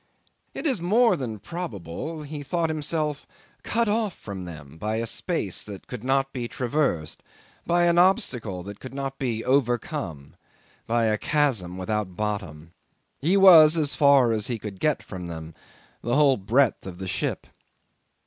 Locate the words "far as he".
13.93-14.57